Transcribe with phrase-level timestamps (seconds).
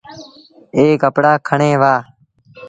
[0.75, 1.93] اي ڪپڙآ کڻي وهآ۔